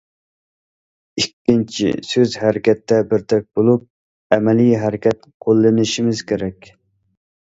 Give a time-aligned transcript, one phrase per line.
[1.23, 3.85] ئىككىنچى، سۆز- ھەرىكەتتە بىردەك بولۇپ،
[4.37, 6.71] ئەمەلىي ھەرىكەت قوللىنىشىمىز كېرەك.